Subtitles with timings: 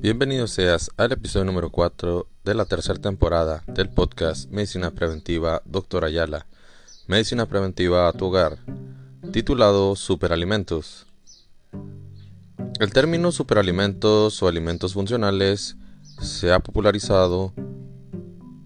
[0.00, 6.04] Bienvenido seas al episodio número 4 de la tercera temporada del podcast Medicina Preventiva Dr.
[6.04, 6.46] Ayala,
[7.08, 8.58] Medicina Preventiva a tu hogar,
[9.32, 11.08] titulado Superalimentos.
[12.78, 15.76] El término superalimentos o alimentos funcionales
[16.22, 17.52] se ha popularizado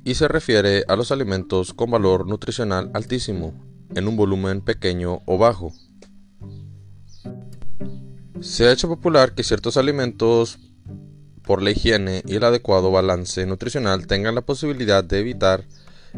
[0.05, 3.55] y se refiere a los alimentos con valor nutricional altísimo,
[3.95, 5.73] en un volumen pequeño o bajo.
[8.41, 10.58] Se ha hecho popular que ciertos alimentos
[11.45, 15.64] por la higiene y el adecuado balance nutricional tengan la posibilidad de evitar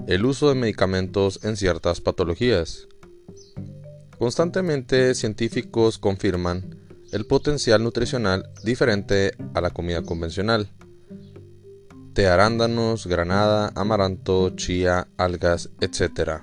[0.06, 2.88] el uso de medicamentos en ciertas patologías.
[4.18, 6.78] Constantemente científicos confirman
[7.12, 10.70] el potencial nutricional diferente a la comida convencional.
[12.12, 16.42] De arándanos, granada, amaranto, chía, algas, etc.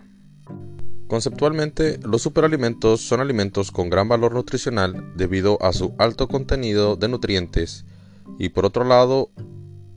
[1.07, 7.07] Conceptualmente, los superalimentos son alimentos con gran valor nutricional debido a su alto contenido de
[7.07, 7.85] nutrientes
[8.37, 9.29] y por otro lado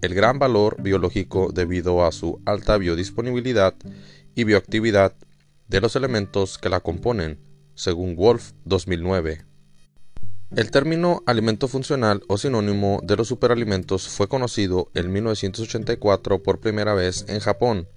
[0.03, 3.75] el gran valor biológico debido a su alta biodisponibilidad
[4.35, 5.15] y bioactividad
[5.69, 7.39] de los elementos que la componen,
[7.75, 9.45] según Wolf 2009.
[10.57, 16.95] El término alimento funcional o sinónimo de los superalimentos fue conocido en 1984 por primera
[16.95, 17.89] vez en Japón,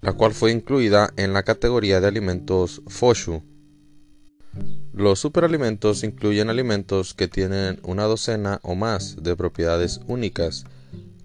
[0.00, 3.42] la cual fue incluida en la categoría de alimentos Foshu.
[4.96, 10.66] Los superalimentos incluyen alimentos que tienen una docena o más de propiedades únicas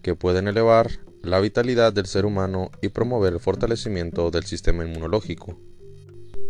[0.01, 0.89] que pueden elevar
[1.21, 5.55] la vitalidad del ser humano y promover el fortalecimiento del sistema inmunológico.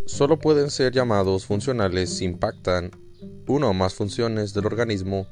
[0.06, 2.90] Solo pueden ser llamados funcionales si impactan
[3.46, 5.26] una o más funciones del organismo,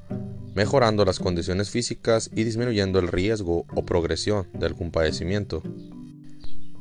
[0.54, 5.62] mejorando las condiciones físicas y disminuyendo el riesgo o progresión de algún padecimiento.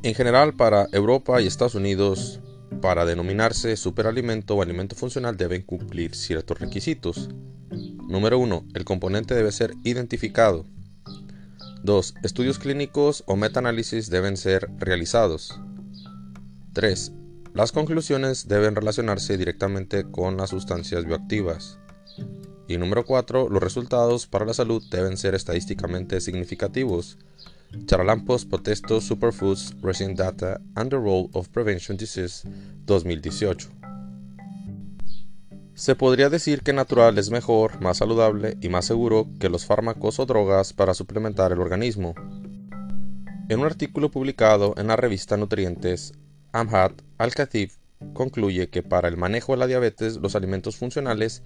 [0.03, 2.41] En general, para Europa y Estados Unidos,
[2.81, 7.29] para denominarse superalimento o alimento funcional deben cumplir ciertos requisitos.
[8.07, 8.67] Número 1.
[8.73, 10.65] El componente debe ser identificado.
[11.83, 12.15] 2.
[12.23, 15.59] Estudios clínicos o metaanálisis deben ser realizados.
[16.73, 17.11] 3.
[17.53, 21.79] Las conclusiones deben relacionarse directamente con las sustancias bioactivas.
[22.67, 23.49] Y número 4.
[23.49, 27.17] Los resultados para la salud deben ser estadísticamente significativos
[27.85, 32.47] Charalampos Protestos Superfoods Recent Data and the Role of Prevention Disease
[32.85, 33.69] 2018.
[35.73, 40.19] Se podría decir que natural es mejor, más saludable y más seguro que los fármacos
[40.19, 42.15] o drogas para suplementar el organismo.
[43.49, 46.13] En un artículo publicado en la revista Nutrientes,
[46.51, 47.71] Amhat Al-Khatib
[48.13, 51.43] concluye que para el manejo de la diabetes los alimentos funcionales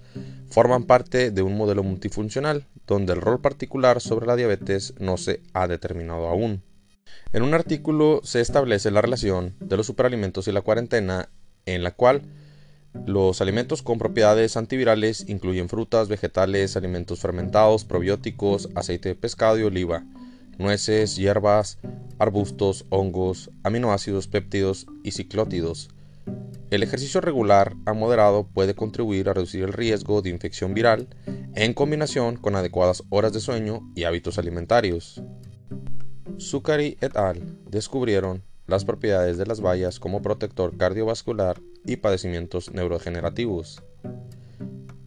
[0.48, 5.40] forman parte de un modelo multifuncional, donde el rol particular sobre la diabetes no se
[5.52, 6.62] ha determinado aún.
[7.32, 11.28] En un artículo se establece la relación de los superalimentos y la cuarentena,
[11.66, 12.22] en la cual
[13.06, 19.62] los alimentos con propiedades antivirales incluyen frutas, vegetales, alimentos fermentados, probióticos, aceite de pescado y
[19.62, 20.04] oliva,
[20.58, 21.78] nueces, hierbas,
[22.18, 25.88] arbustos, hongos, aminoácidos, péptidos y ciclótidos,
[26.72, 31.06] el ejercicio regular a moderado puede contribuir a reducir el riesgo de infección viral
[31.54, 35.22] en combinación con adecuadas horas de sueño y hábitos alimentarios.
[36.40, 37.58] Zuccari et al.
[37.68, 43.82] descubrieron las propiedades de las bayas como protector cardiovascular y padecimientos neurodegenerativos.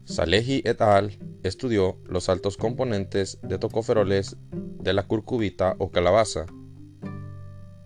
[0.03, 1.17] Salehi et al.
[1.41, 6.45] estudió los altos componentes de tocoferoles de la curcubita o calabaza.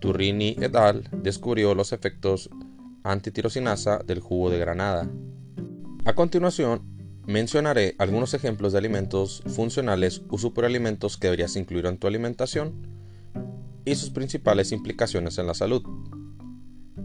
[0.00, 1.08] Turrini et al.
[1.22, 2.50] descubrió los efectos
[3.04, 5.10] antitirosinasa del jugo de granada.
[6.04, 6.82] A continuación,
[7.26, 12.74] mencionaré algunos ejemplos de alimentos funcionales o superalimentos que deberías incluir en tu alimentación
[13.84, 15.82] y sus principales implicaciones en la salud.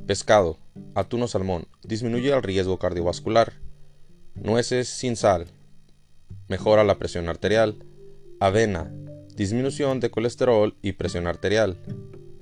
[0.08, 0.60] Pescado,
[0.94, 3.54] atún o salmón, disminuye el riesgo cardiovascular.
[4.36, 5.48] Nueces sin sal,
[6.48, 7.78] mejora la presión arterial.
[8.40, 8.92] Avena,
[9.36, 11.78] disminución de colesterol y presión arterial.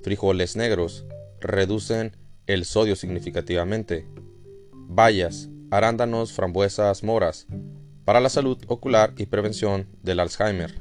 [0.02, 1.06] Frijoles negros,
[1.40, 2.16] reducen
[2.48, 4.06] el sodio significativamente.
[4.72, 7.48] Bayas, arándanos, frambuesas, moras,
[8.06, 10.76] para la salud ocular y prevención del Alzheimer.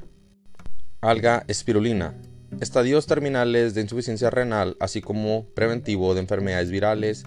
[1.00, 2.20] Alga espirulina,
[2.60, 7.24] estadios terminales de insuficiencia renal, así como preventivo de enfermedades virales,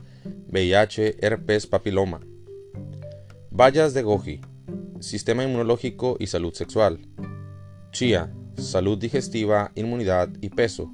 [0.50, 2.22] VIH, herpes, papiloma.
[3.52, 4.42] Bayas de goji,
[5.00, 7.00] sistema inmunológico y salud sexual.
[7.92, 10.92] Chía, salud digestiva, inmunidad y peso.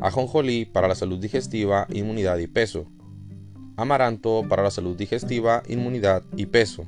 [0.00, 2.86] Ajonjolí para la salud digestiva, inmunidad y peso.
[3.76, 6.86] Amaranto para la salud digestiva, inmunidad y peso.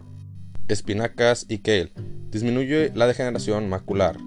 [0.69, 1.93] Espinacas y kale
[2.31, 4.19] disminuye la degeneración macular.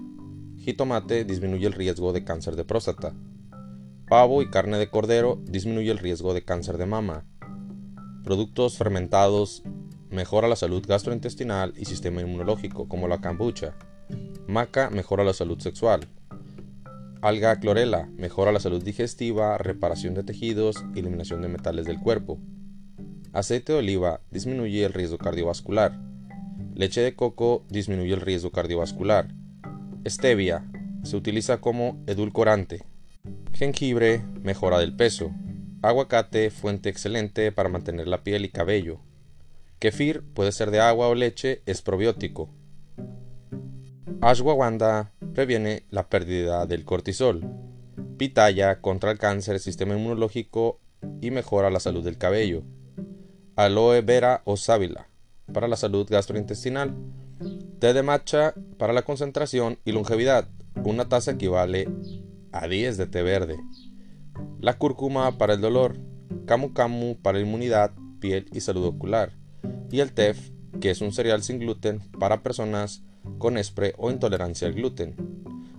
[0.58, 3.14] Jitomate disminuye el riesgo de cáncer de próstata.
[4.08, 7.24] Pavo y carne de cordero disminuye el riesgo de cáncer de mama.
[8.24, 9.62] Productos fermentados
[10.10, 13.74] mejora la salud gastrointestinal y sistema inmunológico como la kombucha.
[14.46, 16.08] Maca mejora la salud sexual.
[17.22, 22.40] Alga clorela mejora la salud digestiva, reparación de tejidos eliminación de metales del cuerpo.
[23.32, 26.00] Aceite de oliva disminuye el riesgo cardiovascular.
[26.74, 29.28] Leche de coco disminuye el riesgo cardiovascular.
[30.04, 30.68] Stevia
[31.04, 32.82] se utiliza como edulcorante.
[33.52, 35.30] Jengibre mejora del peso.
[35.80, 38.98] Aguacate fuente excelente para mantener la piel y cabello.
[39.78, 42.50] Kefir puede ser de agua o leche, es probiótico.
[44.20, 47.42] Ashwagandha previene la pérdida del cortisol.
[48.16, 50.80] Pitaya contra el cáncer, sistema inmunológico
[51.20, 52.62] y mejora la salud del cabello.
[53.56, 55.08] Aloe vera o sábila
[55.52, 56.94] para la salud gastrointestinal.
[57.78, 60.48] Té de matcha para la concentración y longevidad.
[60.84, 61.88] Una taza equivale
[62.52, 63.56] a 10 de té verde.
[64.60, 65.96] La cúrcuma para el dolor.
[66.46, 69.32] Camu camu para inmunidad, piel y salud ocular.
[69.90, 70.50] Y el tef,
[70.80, 73.02] que es un cereal sin gluten para personas
[73.38, 75.14] con espre o intolerancia al gluten.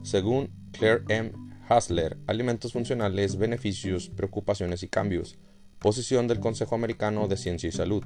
[0.02, 1.32] Según Claire M.
[1.70, 5.38] Hasler, Alimentos Funcionales, Beneficios, Preocupaciones y Cambios,
[5.80, 8.04] posición del Consejo Americano de Ciencia y Salud.